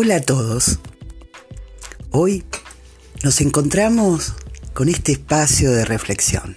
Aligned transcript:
Hola 0.00 0.18
a 0.18 0.20
todos. 0.20 0.78
Hoy 2.12 2.44
nos 3.24 3.40
encontramos 3.40 4.32
con 4.72 4.88
este 4.88 5.10
espacio 5.10 5.72
de 5.72 5.84
reflexión. 5.84 6.56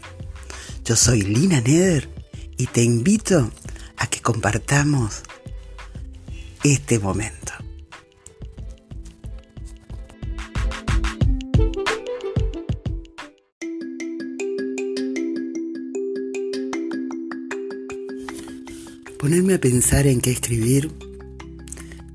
Yo 0.85 0.95
soy 0.95 1.23
Lina 1.23 1.59
Neder 1.59 2.07
y 2.55 2.67
te 2.67 2.83
invito 2.83 3.49
a 3.97 4.05
que 4.05 4.21
compartamos 4.21 5.23
este 6.63 6.99
momento. 6.99 7.51
Ponerme 19.17 19.55
a 19.55 19.59
pensar 19.59 20.05
en 20.05 20.21
qué 20.21 20.29
escribir 20.29 20.91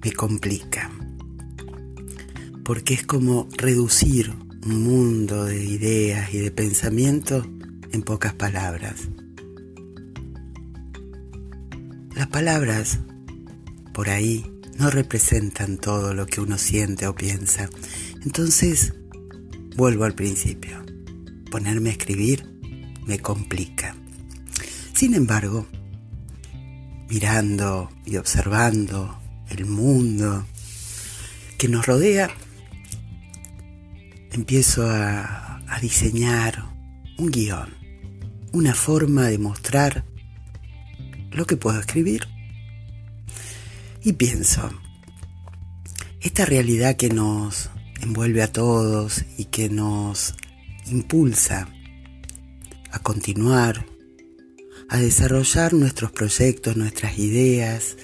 me 0.04 0.12
complica 0.12 0.95
porque 2.66 2.94
es 2.94 3.06
como 3.06 3.48
reducir 3.56 4.34
un 4.64 4.82
mundo 4.82 5.44
de 5.44 5.64
ideas 5.64 6.34
y 6.34 6.38
de 6.38 6.50
pensamientos 6.50 7.46
en 7.92 8.02
pocas 8.02 8.34
palabras. 8.34 9.02
Las 12.16 12.26
palabras, 12.26 12.98
por 13.94 14.10
ahí, 14.10 14.44
no 14.80 14.90
representan 14.90 15.78
todo 15.78 16.12
lo 16.12 16.26
que 16.26 16.40
uno 16.40 16.58
siente 16.58 17.06
o 17.06 17.14
piensa. 17.14 17.70
Entonces, 18.24 18.94
vuelvo 19.76 20.02
al 20.02 20.16
principio. 20.16 20.84
Ponerme 21.52 21.90
a 21.90 21.92
escribir 21.92 22.50
me 23.06 23.20
complica. 23.20 23.94
Sin 24.92 25.14
embargo, 25.14 25.68
mirando 27.08 27.90
y 28.04 28.16
observando 28.16 29.20
el 29.50 29.66
mundo 29.66 30.44
que 31.58 31.68
nos 31.68 31.86
rodea, 31.86 32.28
empiezo 34.36 34.86
a, 34.88 35.42
diseñar 35.80 36.64
un 37.18 37.30
guion, 37.30 37.74
una 38.52 38.74
forma 38.74 39.26
de 39.26 39.36
mostrar 39.36 40.04
lo 41.32 41.46
que 41.46 41.56
puedo 41.56 41.78
escribir. 41.78 42.28
Y 44.02 44.12
pienso, 44.14 44.70
esta 46.20 46.46
realidad 46.46 46.96
que 46.96 47.10
nos 47.10 47.70
envuelve 48.00 48.42
a 48.42 48.52
todos 48.52 49.24
y 49.36 49.46
que 49.46 49.68
nos 49.68 50.34
impulsa 50.86 51.68
a 52.90 52.98
continuar, 53.00 53.86
a 54.88 54.98
desarrollar 54.98 55.74
nuestros 55.74 56.12
proyectos, 56.12 56.76
nuestras 56.76 57.18
ideas, 57.18 57.96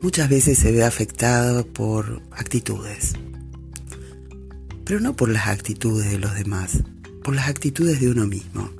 muchas 0.00 0.28
veces 0.28 0.58
se 0.58 0.72
ve 0.72 0.84
afectado 0.84 1.66
por 1.66 2.22
actitudes 2.30 3.14
pero 4.86 5.00
no 5.00 5.16
por 5.16 5.28
las 5.28 5.48
actitudes 5.48 6.08
de 6.12 6.18
los 6.18 6.32
demás, 6.34 6.78
por 7.24 7.34
las 7.34 7.48
actitudes 7.48 8.00
de 8.00 8.08
uno 8.08 8.24
mismo. 8.28 8.70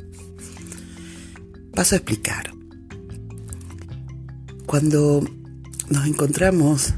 Paso 1.75 1.97
a 1.97 1.99
explicar. 1.99 2.53
Cuando 4.67 5.29
nos 5.91 6.07
encontramos 6.07 6.95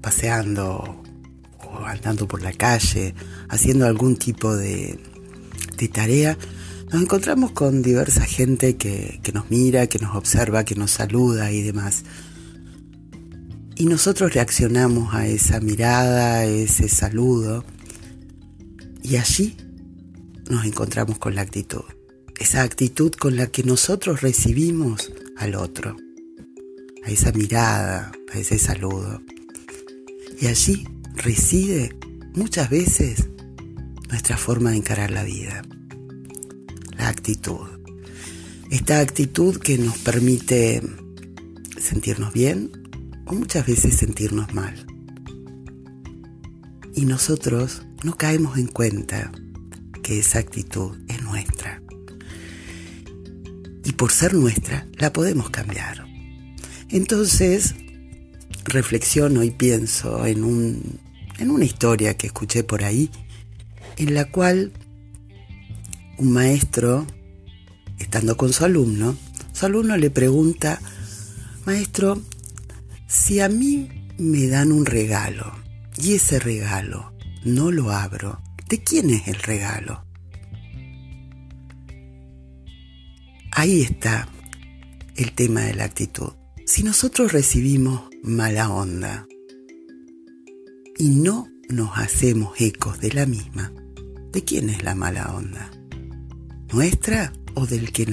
paseando 0.00 1.02
o 1.58 1.84
andando 1.84 2.28
por 2.28 2.42
la 2.42 2.52
calle, 2.52 3.14
haciendo 3.48 3.86
algún 3.86 4.16
tipo 4.16 4.54
de, 4.54 5.00
tarea, 5.92 6.38
nos 6.92 7.02
encontramos 7.02 7.50
con 7.50 7.82
diversa 7.82 8.24
gente 8.24 8.76
que, 8.76 9.20
que 9.22 9.32
nos 9.32 9.50
mira, 9.50 9.88
que 9.88 9.98
nos 9.98 10.14
observa, 10.14 10.64
que 10.64 10.76
nos 10.76 10.92
saluda 10.92 11.50
y 11.50 11.60
demás. 11.60 12.04
Y 13.74 13.86
nosotros 13.86 14.32
reaccionamos 14.32 15.12
a 15.12 15.26
esa 15.26 15.58
mirada, 15.60 16.36
a 16.36 16.44
ese 16.44 16.88
saludo, 16.88 17.64
y 19.04 19.18
allí 19.18 19.54
nos 20.50 20.64
encontramos 20.64 21.18
con 21.18 21.34
la 21.34 21.42
actitud, 21.42 21.84
esa 22.40 22.62
actitud 22.62 23.12
con 23.12 23.36
la 23.36 23.48
que 23.48 23.62
nosotros 23.62 24.22
recibimos 24.22 25.12
al 25.36 25.54
otro, 25.54 25.96
a 27.04 27.10
esa 27.10 27.30
mirada, 27.32 28.12
a 28.32 28.38
ese 28.38 28.58
saludo. 28.58 29.20
Y 30.40 30.46
allí 30.46 30.88
reside 31.16 31.94
muchas 32.34 32.70
veces 32.70 33.28
nuestra 34.08 34.38
forma 34.38 34.70
de 34.70 34.78
encarar 34.78 35.10
la 35.10 35.22
vida, 35.22 35.62
la 36.96 37.08
actitud. 37.10 37.68
Esta 38.70 39.00
actitud 39.00 39.58
que 39.58 39.76
nos 39.76 39.98
permite 39.98 40.82
sentirnos 41.78 42.32
bien 42.32 42.70
o 43.26 43.34
muchas 43.34 43.66
veces 43.66 43.96
sentirnos 43.96 44.54
mal. 44.54 44.93
Y 46.96 47.06
nosotros 47.06 47.82
no 48.04 48.16
caemos 48.16 48.56
en 48.56 48.68
cuenta 48.68 49.32
que 50.04 50.20
esa 50.20 50.38
actitud 50.38 50.96
es 51.08 51.22
nuestra. 51.22 51.82
Y 53.84 53.92
por 53.92 54.12
ser 54.12 54.34
nuestra, 54.34 54.86
la 54.98 55.12
podemos 55.12 55.50
cambiar. 55.50 56.06
Entonces, 56.90 57.74
reflexiono 58.64 59.42
y 59.42 59.50
pienso 59.50 60.24
en, 60.24 60.44
un, 60.44 61.00
en 61.38 61.50
una 61.50 61.64
historia 61.64 62.16
que 62.16 62.28
escuché 62.28 62.62
por 62.62 62.84
ahí, 62.84 63.10
en 63.96 64.14
la 64.14 64.30
cual 64.30 64.72
un 66.18 66.32
maestro, 66.32 67.08
estando 67.98 68.36
con 68.36 68.52
su 68.52 68.64
alumno, 68.64 69.16
su 69.52 69.66
alumno 69.66 69.96
le 69.96 70.10
pregunta, 70.10 70.80
maestro, 71.66 72.22
si 73.08 73.40
a 73.40 73.48
mí 73.48 73.88
me 74.16 74.46
dan 74.46 74.70
un 74.70 74.86
regalo 74.86 75.63
y 75.96 76.14
ese 76.14 76.38
regalo 76.38 77.12
no 77.44 77.70
lo 77.70 77.90
abro. 77.90 78.40
¿De 78.68 78.82
quién 78.82 79.10
es 79.10 79.28
el 79.28 79.36
regalo? 79.36 80.04
Ahí 83.52 83.82
está 83.82 84.28
el 85.16 85.32
tema 85.32 85.60
de 85.60 85.74
la 85.74 85.84
actitud. 85.84 86.32
Si 86.66 86.82
nosotros 86.82 87.32
recibimos 87.32 88.08
mala 88.22 88.70
onda 88.70 89.26
y 90.98 91.10
no 91.10 91.48
nos 91.68 91.96
hacemos 91.98 92.60
ecos 92.60 92.98
de 93.00 93.12
la 93.12 93.26
misma, 93.26 93.72
¿de 94.32 94.42
quién 94.44 94.70
es 94.70 94.82
la 94.82 94.94
mala 94.94 95.34
onda? 95.34 95.70
¿Nuestra 96.72 97.32
o 97.54 97.66
del 97.66 97.92
que 97.92 98.08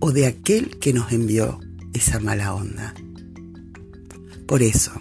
o 0.00 0.12
de 0.12 0.26
aquel 0.26 0.78
que 0.78 0.92
nos 0.92 1.12
envió 1.12 1.60
esa 1.94 2.18
mala 2.20 2.54
onda? 2.54 2.94
Por 4.46 4.62
eso, 4.62 4.92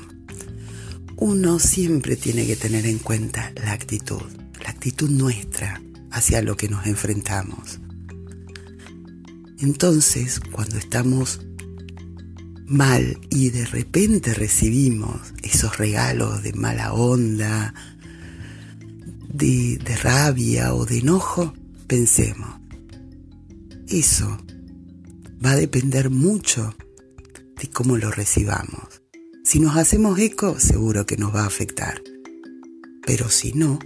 uno 1.17 1.59
siempre 1.59 2.15
tiene 2.15 2.45
que 2.45 2.55
tener 2.55 2.85
en 2.85 2.99
cuenta 2.99 3.51
la 3.55 3.71
actitud, 3.71 4.21
la 4.63 4.69
actitud 4.69 5.09
nuestra 5.09 5.81
hacia 6.11 6.41
lo 6.41 6.57
que 6.57 6.69
nos 6.69 6.85
enfrentamos. 6.85 7.79
Entonces, 9.59 10.39
cuando 10.39 10.77
estamos 10.77 11.41
mal 12.65 13.19
y 13.29 13.49
de 13.51 13.65
repente 13.65 14.33
recibimos 14.33 15.33
esos 15.43 15.77
regalos 15.77 16.43
de 16.43 16.53
mala 16.53 16.93
onda, 16.93 17.73
de, 19.29 19.79
rabia 20.01 20.73
o 20.73 20.85
de 20.85 20.99
enojo, 20.99 21.53
pensemos, 21.87 22.59
eso 23.87 24.37
va 25.45 25.51
a 25.51 25.55
depender 25.55 26.09
mucho 26.09 26.75
de 27.61 27.69
cómo 27.69 27.97
lo 27.97 28.11
recibamos. 28.11 28.94
Si 29.45 29.59
nos 29.59 29.77
hacemos 29.77 30.17
eco, 30.17 30.59
seguro 30.59 31.05
que 31.05 31.17
nos 31.17 31.33
va 31.33 31.43
a 31.43 31.45
afectar. 31.45 32.01
Pero 33.05 33.29
si 33.29 33.53
no, 33.53 33.77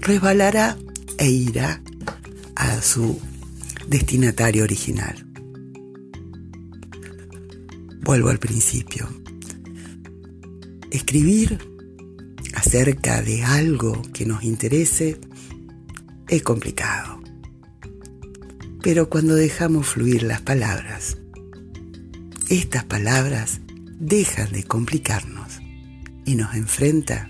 resbalará 0.00 0.78
e 1.18 1.28
irá 1.28 1.82
a 2.54 2.80
su 2.80 3.20
destinatario 3.88 4.64
original. 4.64 5.26
Vuelvo 8.00 8.30
al 8.30 8.38
principio. 8.38 9.06
Escribir 10.90 11.58
acerca 12.54 13.20
de 13.20 13.44
algo 13.44 14.00
que 14.14 14.24
nos 14.24 14.44
interese 14.44 15.20
es 16.26 16.42
complicado. 16.42 17.20
Pero 18.82 19.10
cuando 19.10 19.34
dejamos 19.34 19.88
fluir 19.88 20.22
las 20.22 20.40
palabras, 20.40 21.18
estas 22.48 22.84
palabras 22.84 23.60
dejan 24.00 24.50
de 24.50 24.64
complicarnos 24.64 25.60
y 26.24 26.34
nos 26.34 26.54
enfrenta 26.54 27.28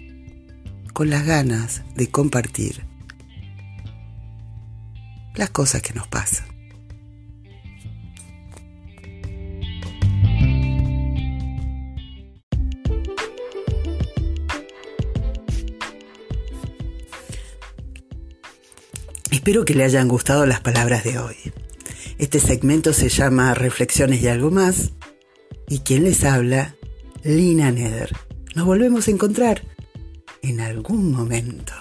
con 0.94 1.10
las 1.10 1.26
ganas 1.26 1.82
de 1.96 2.08
compartir 2.08 2.86
las 5.34 5.50
cosas 5.50 5.82
que 5.82 5.94
nos 5.94 6.06
pasan. 6.06 6.46
Espero 19.32 19.64
que 19.64 19.74
le 19.74 19.84
hayan 19.84 20.06
gustado 20.06 20.46
las 20.46 20.60
palabras 20.60 21.02
de 21.02 21.18
hoy. 21.18 21.36
Este 22.18 22.38
segmento 22.38 22.92
se 22.92 23.08
llama 23.08 23.54
Reflexiones 23.54 24.22
y 24.22 24.28
algo 24.28 24.50
más 24.50 24.92
y 25.70 25.78
quien 25.78 26.04
les 26.04 26.24
habla 26.24 26.74
Lina 27.24 27.70
Neder. 27.70 28.14
Nos 28.54 28.66
volvemos 28.66 29.08
a 29.08 29.12
encontrar 29.12 29.62
en 30.42 30.60
algún 30.60 31.12
momento. 31.12 31.72